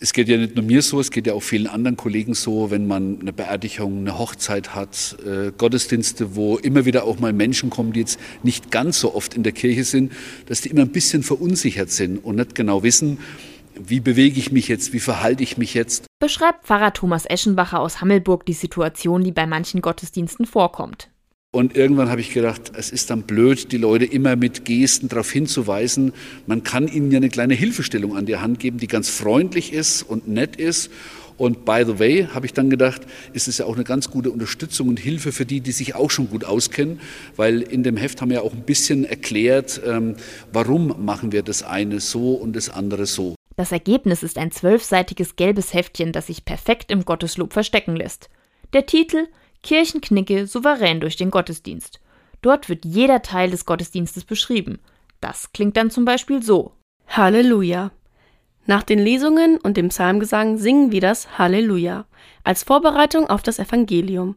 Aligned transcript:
Es 0.00 0.12
geht 0.12 0.28
ja 0.28 0.36
nicht 0.36 0.54
nur 0.54 0.64
mir 0.64 0.80
so, 0.80 1.00
es 1.00 1.10
geht 1.10 1.26
ja 1.26 1.32
auch 1.32 1.42
vielen 1.42 1.66
anderen 1.66 1.96
Kollegen 1.96 2.32
so, 2.32 2.70
wenn 2.70 2.86
man 2.86 3.18
eine 3.20 3.32
Beerdigung, 3.32 3.98
eine 3.98 4.16
Hochzeit 4.16 4.76
hat, 4.76 5.16
äh, 5.26 5.50
Gottesdienste, 5.50 6.36
wo 6.36 6.56
immer 6.56 6.84
wieder 6.84 7.02
auch 7.02 7.18
mal 7.18 7.32
Menschen 7.32 7.68
kommen, 7.68 7.92
die 7.92 8.00
jetzt 8.00 8.20
nicht 8.44 8.70
ganz 8.70 9.00
so 9.00 9.16
oft 9.16 9.34
in 9.34 9.42
der 9.42 9.50
Kirche 9.50 9.82
sind, 9.82 10.12
dass 10.46 10.60
die 10.60 10.68
immer 10.68 10.82
ein 10.82 10.92
bisschen 10.92 11.24
verunsichert 11.24 11.90
sind 11.90 12.18
und 12.18 12.36
nicht 12.36 12.54
genau 12.54 12.84
wissen, 12.84 13.18
wie 13.74 13.98
bewege 13.98 14.38
ich 14.38 14.52
mich 14.52 14.68
jetzt, 14.68 14.92
wie 14.92 15.00
verhalte 15.00 15.42
ich 15.42 15.58
mich 15.58 15.74
jetzt. 15.74 16.06
Beschreibt 16.20 16.66
Pfarrer 16.66 16.92
Thomas 16.92 17.26
Eschenbacher 17.26 17.80
aus 17.80 18.00
Hammelburg 18.00 18.46
die 18.46 18.52
Situation, 18.52 19.24
die 19.24 19.32
bei 19.32 19.48
manchen 19.48 19.80
Gottesdiensten 19.80 20.46
vorkommt. 20.46 21.10
Und 21.50 21.76
irgendwann 21.76 22.10
habe 22.10 22.20
ich 22.20 22.34
gedacht, 22.34 22.72
es 22.74 22.90
ist 22.90 23.08
dann 23.08 23.22
blöd, 23.22 23.72
die 23.72 23.78
Leute 23.78 24.04
immer 24.04 24.36
mit 24.36 24.66
Gesten 24.66 25.08
darauf 25.08 25.30
hinzuweisen. 25.30 26.12
Man 26.46 26.62
kann 26.62 26.88
ihnen 26.88 27.10
ja 27.10 27.16
eine 27.16 27.30
kleine 27.30 27.54
Hilfestellung 27.54 28.18
an 28.18 28.26
die 28.26 28.36
Hand 28.36 28.60
geben, 28.60 28.76
die 28.76 28.86
ganz 28.86 29.08
freundlich 29.08 29.72
ist 29.72 30.02
und 30.02 30.28
nett 30.28 30.56
ist. 30.56 30.90
Und 31.38 31.64
by 31.64 31.84
the 31.86 31.98
way, 31.98 32.26
habe 32.34 32.44
ich 32.44 32.52
dann 32.52 32.68
gedacht, 32.68 33.02
ist 33.32 33.48
es 33.48 33.58
ja 33.58 33.64
auch 33.64 33.76
eine 33.76 33.84
ganz 33.84 34.10
gute 34.10 34.30
Unterstützung 34.30 34.88
und 34.88 34.98
Hilfe 34.98 35.32
für 35.32 35.46
die, 35.46 35.62
die 35.62 35.72
sich 35.72 35.94
auch 35.94 36.10
schon 36.10 36.28
gut 36.28 36.44
auskennen, 36.44 37.00
weil 37.36 37.62
in 37.62 37.82
dem 37.82 37.96
Heft 37.96 38.20
haben 38.20 38.28
wir 38.28 38.38
ja 38.38 38.42
auch 38.42 38.52
ein 38.52 38.64
bisschen 38.64 39.04
erklärt, 39.04 39.80
ähm, 39.86 40.16
warum 40.52 41.02
machen 41.02 41.32
wir 41.32 41.42
das 41.42 41.62
eine 41.62 42.00
so 42.00 42.34
und 42.34 42.56
das 42.56 42.68
andere 42.68 43.06
so. 43.06 43.36
Das 43.56 43.72
Ergebnis 43.72 44.22
ist 44.22 44.36
ein 44.36 44.50
zwölfseitiges 44.50 45.36
gelbes 45.36 45.72
Heftchen, 45.72 46.12
das 46.12 46.26
sich 46.26 46.44
perfekt 46.44 46.90
im 46.90 47.06
Gotteslob 47.06 47.54
verstecken 47.54 47.96
lässt. 47.96 48.28
Der 48.74 48.84
Titel 48.84 49.28
Kirchenknicke 49.62 50.46
souverän 50.46 51.00
durch 51.00 51.16
den 51.16 51.30
Gottesdienst. 51.30 52.00
Dort 52.42 52.68
wird 52.68 52.84
jeder 52.84 53.22
Teil 53.22 53.50
des 53.50 53.66
Gottesdienstes 53.66 54.24
beschrieben. 54.24 54.78
Das 55.20 55.52
klingt 55.52 55.76
dann 55.76 55.90
zum 55.90 56.04
Beispiel 56.04 56.42
so. 56.42 56.72
Halleluja. 57.08 57.90
Nach 58.66 58.82
den 58.82 58.98
Lesungen 58.98 59.58
und 59.58 59.76
dem 59.76 59.88
Psalmgesang 59.88 60.58
singen 60.58 60.92
wir 60.92 61.00
das 61.00 61.38
Halleluja 61.38 62.04
als 62.44 62.62
Vorbereitung 62.62 63.28
auf 63.28 63.42
das 63.42 63.58
Evangelium. 63.58 64.36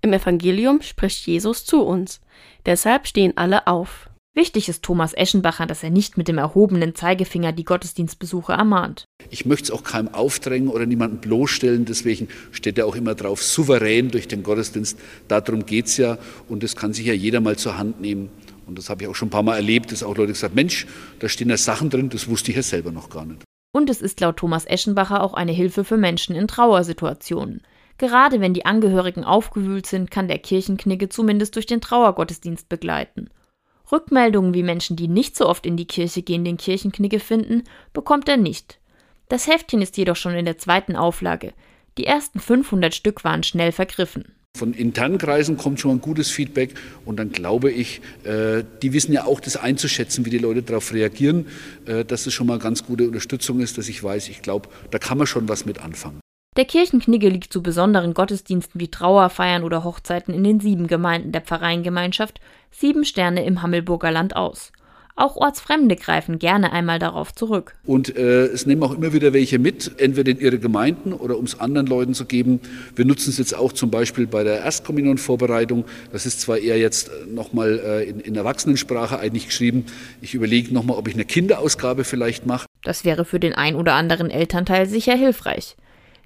Im 0.00 0.12
Evangelium 0.12 0.82
spricht 0.82 1.26
Jesus 1.26 1.64
zu 1.64 1.82
uns. 1.82 2.20
Deshalb 2.64 3.06
stehen 3.06 3.36
alle 3.36 3.66
auf. 3.66 4.08
Wichtig 4.34 4.70
ist 4.70 4.82
Thomas 4.82 5.12
Eschenbacher, 5.12 5.66
dass 5.66 5.82
er 5.82 5.90
nicht 5.90 6.16
mit 6.16 6.26
dem 6.26 6.38
erhobenen 6.38 6.94
Zeigefinger 6.94 7.52
die 7.52 7.64
Gottesdienstbesucher 7.64 8.54
ermahnt. 8.54 9.04
Ich 9.28 9.44
möchte 9.44 9.64
es 9.64 9.70
auch 9.70 9.84
keinem 9.84 10.08
aufdrängen 10.08 10.68
oder 10.68 10.86
niemanden 10.86 11.18
bloßstellen, 11.18 11.84
deswegen 11.84 12.28
steht 12.50 12.78
er 12.78 12.86
auch 12.86 12.96
immer 12.96 13.14
drauf, 13.14 13.42
souverän 13.42 14.10
durch 14.10 14.28
den 14.28 14.42
Gottesdienst. 14.42 14.98
Darum 15.28 15.66
geht 15.66 15.86
es 15.86 15.98
ja 15.98 16.16
und 16.48 16.62
das 16.62 16.76
kann 16.76 16.94
sich 16.94 17.04
ja 17.04 17.12
jeder 17.12 17.42
mal 17.42 17.56
zur 17.56 17.76
Hand 17.76 18.00
nehmen. 18.00 18.30
Und 18.66 18.78
das 18.78 18.88
habe 18.88 19.02
ich 19.02 19.10
auch 19.10 19.14
schon 19.14 19.28
ein 19.28 19.32
paar 19.32 19.42
Mal 19.42 19.56
erlebt, 19.56 19.92
dass 19.92 20.02
auch 20.02 20.16
Leute 20.16 20.32
gesagt 20.32 20.54
Mensch, 20.54 20.86
da 21.18 21.28
stehen 21.28 21.50
ja 21.50 21.58
Sachen 21.58 21.90
drin, 21.90 22.08
das 22.08 22.26
wusste 22.26 22.52
ich 22.52 22.56
ja 22.56 22.62
selber 22.62 22.90
noch 22.90 23.10
gar 23.10 23.26
nicht. 23.26 23.42
Und 23.74 23.90
es 23.90 24.00
ist 24.00 24.18
laut 24.20 24.38
Thomas 24.38 24.64
Eschenbacher 24.64 25.22
auch 25.22 25.34
eine 25.34 25.52
Hilfe 25.52 25.84
für 25.84 25.98
Menschen 25.98 26.34
in 26.34 26.48
Trauersituationen. 26.48 27.60
Gerade 27.98 28.40
wenn 28.40 28.54
die 28.54 28.64
Angehörigen 28.64 29.24
aufgewühlt 29.24 29.84
sind, 29.84 30.10
kann 30.10 30.28
der 30.28 30.38
Kirchenknigge 30.38 31.10
zumindest 31.10 31.54
durch 31.54 31.66
den 31.66 31.82
Trauergottesdienst 31.82 32.70
begleiten. 32.70 33.28
Rückmeldungen, 33.92 34.54
wie 34.54 34.62
Menschen, 34.62 34.96
die 34.96 35.08
nicht 35.08 35.36
so 35.36 35.46
oft 35.46 35.66
in 35.66 35.76
die 35.76 35.86
Kirche 35.86 36.22
gehen, 36.22 36.44
den 36.44 36.56
Kirchenknigge 36.56 37.20
finden, 37.20 37.64
bekommt 37.92 38.28
er 38.28 38.38
nicht. 38.38 38.78
Das 39.28 39.46
Heftchen 39.46 39.82
ist 39.82 39.96
jedoch 39.96 40.16
schon 40.16 40.34
in 40.34 40.46
der 40.46 40.58
zweiten 40.58 40.96
Auflage. 40.96 41.52
Die 41.98 42.06
ersten 42.06 42.40
500 42.40 42.94
Stück 42.94 43.22
waren 43.22 43.42
schnell 43.42 43.70
vergriffen. 43.72 44.32
Von 44.56 44.74
internen 44.74 45.16
Kreisen 45.16 45.56
kommt 45.56 45.80
schon 45.80 45.92
ein 45.92 46.00
gutes 46.00 46.30
Feedback 46.30 46.74
und 47.06 47.16
dann 47.18 47.32
glaube 47.32 47.70
ich, 47.70 48.02
äh, 48.24 48.62
die 48.82 48.92
wissen 48.92 49.12
ja 49.12 49.24
auch 49.24 49.40
das 49.40 49.56
einzuschätzen, 49.56 50.26
wie 50.26 50.30
die 50.30 50.38
Leute 50.38 50.62
darauf 50.62 50.92
reagieren, 50.92 51.46
äh, 51.86 52.04
dass 52.04 52.26
es 52.26 52.34
schon 52.34 52.46
mal 52.46 52.58
ganz 52.58 52.84
gute 52.84 53.04
Unterstützung 53.04 53.60
ist, 53.60 53.78
dass 53.78 53.88
ich 53.88 54.02
weiß, 54.04 54.28
ich 54.28 54.42
glaube, 54.42 54.68
da 54.90 54.98
kann 54.98 55.16
man 55.16 55.26
schon 55.26 55.48
was 55.48 55.64
mit 55.64 55.78
anfangen. 55.78 56.20
Der 56.58 56.66
Kirchenknigge 56.66 57.30
liegt 57.30 57.50
zu 57.50 57.62
besonderen 57.62 58.12
Gottesdiensten 58.12 58.78
wie 58.78 58.90
Trauerfeiern 58.90 59.64
oder 59.64 59.84
Hochzeiten 59.84 60.34
in 60.34 60.44
den 60.44 60.60
sieben 60.60 60.86
Gemeinden 60.86 61.32
der 61.32 61.40
Pfarreiengemeinschaft 61.40 62.40
Sieben 62.70 63.06
Sterne 63.06 63.44
im 63.46 63.62
Hammelburger 63.62 64.10
Land 64.10 64.36
aus. 64.36 64.70
Auch 65.16 65.36
Ortsfremde 65.36 65.96
greifen 65.96 66.38
gerne 66.38 66.72
einmal 66.72 66.98
darauf 66.98 67.34
zurück. 67.34 67.74
Und 67.84 68.16
äh, 68.16 68.46
es 68.46 68.66
nehmen 68.66 68.82
auch 68.82 68.92
immer 68.92 69.14
wieder 69.14 69.32
welche 69.32 69.58
mit, 69.58 69.92
entweder 69.98 70.30
in 70.30 70.40
ihre 70.40 70.58
Gemeinden 70.58 71.14
oder 71.14 71.38
um 71.38 71.44
es 71.44 71.58
anderen 71.58 71.86
Leuten 71.86 72.12
zu 72.12 72.26
geben. 72.26 72.60
Wir 72.96 73.06
nutzen 73.06 73.30
es 73.30 73.38
jetzt 73.38 73.54
auch 73.54 73.72
zum 73.72 73.90
Beispiel 73.90 74.26
bei 74.26 74.44
der 74.44 74.60
Erstkommunionvorbereitung. 74.60 75.86
Das 76.12 76.26
ist 76.26 76.42
zwar 76.42 76.58
eher 76.58 76.78
jetzt 76.78 77.10
nochmal 77.30 77.78
äh, 77.78 78.04
in, 78.04 78.20
in 78.20 78.36
Erwachsenensprache 78.36 79.18
eigentlich 79.18 79.46
geschrieben. 79.46 79.86
Ich 80.20 80.34
überlege 80.34 80.72
nochmal, 80.72 80.98
ob 80.98 81.08
ich 81.08 81.14
eine 81.14 81.24
Kinderausgabe 81.24 82.04
vielleicht 82.04 82.44
mache. 82.44 82.66
Das 82.82 83.06
wäre 83.06 83.24
für 83.24 83.40
den 83.40 83.54
ein 83.54 83.74
oder 83.74 83.94
anderen 83.94 84.30
Elternteil 84.30 84.86
sicher 84.86 85.14
hilfreich. 85.14 85.76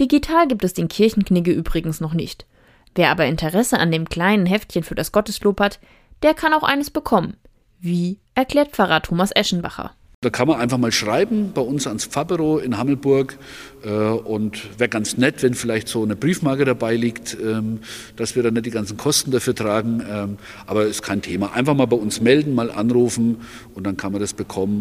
Digital 0.00 0.46
gibt 0.46 0.64
es 0.64 0.74
den 0.74 0.88
Kirchenknigge 0.88 1.50
übrigens 1.50 2.00
noch 2.00 2.14
nicht. 2.14 2.46
Wer 2.94 3.10
aber 3.10 3.26
Interesse 3.26 3.78
an 3.78 3.90
dem 3.90 4.08
kleinen 4.08 4.46
Heftchen 4.46 4.82
für 4.82 4.94
das 4.94 5.12
Gotteslob 5.12 5.60
hat, 5.60 5.80
der 6.22 6.34
kann 6.34 6.52
auch 6.52 6.62
eines 6.62 6.90
bekommen. 6.90 7.36
Wie, 7.80 8.18
erklärt 8.34 8.72
Pfarrer 8.72 9.02
Thomas 9.02 9.30
Eschenbacher. 9.34 9.92
Da 10.20 10.30
kann 10.30 10.48
man 10.48 10.60
einfach 10.60 10.78
mal 10.78 10.90
schreiben 10.90 11.52
bei 11.54 11.60
uns 11.60 11.86
ans 11.86 12.04
Pfarrbüro 12.04 12.58
in 12.58 12.76
Hammelburg 12.76 13.38
äh, 13.84 13.88
und 13.88 14.76
wäre 14.76 14.88
ganz 14.88 15.16
nett, 15.16 15.44
wenn 15.44 15.54
vielleicht 15.54 15.86
so 15.86 16.02
eine 16.02 16.16
Briefmarke 16.16 16.64
dabei 16.64 16.96
liegt, 16.96 17.36
ähm, 17.40 17.78
dass 18.16 18.34
wir 18.34 18.42
dann 18.42 18.54
nicht 18.54 18.66
die 18.66 18.72
ganzen 18.72 18.96
Kosten 18.96 19.30
dafür 19.30 19.54
tragen. 19.54 20.02
Ähm, 20.10 20.38
aber 20.66 20.86
ist 20.86 21.02
kein 21.02 21.22
Thema. 21.22 21.52
Einfach 21.52 21.74
mal 21.74 21.86
bei 21.86 21.96
uns 21.96 22.20
melden, 22.20 22.56
mal 22.56 22.72
anrufen 22.72 23.42
und 23.74 23.86
dann 23.86 23.96
kann 23.96 24.10
man 24.10 24.20
das 24.20 24.34
bekommen. 24.34 24.76